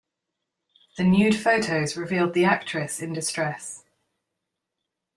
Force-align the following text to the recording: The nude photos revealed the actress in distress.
The 0.97 1.03
nude 1.03 1.35
photos 1.35 1.95
revealed 1.95 2.33
the 2.33 2.43
actress 2.43 3.03
in 3.03 3.13
distress. 3.13 3.83